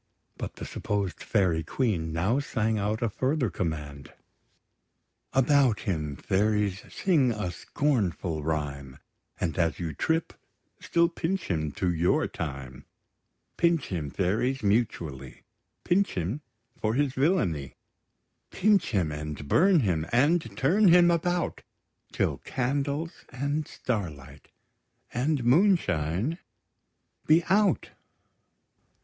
[0.35, 4.11] But the supposed Fairy Queen now sang out a further command:
[5.31, 8.97] About him, fairies; sing a scornful rhyme;
[9.39, 10.33] And, as you trip,
[10.79, 12.85] still pinch him to your time!
[13.57, 15.43] Pinch him, fairies, mutually,
[15.83, 16.41] Pinch him
[16.81, 17.75] for his villainy;
[18.49, 21.61] Pinch him, and burn him, and turn him about,
[22.11, 24.47] Till candles, and starlight,
[25.13, 26.39] and moonshine
[27.27, 27.91] be out!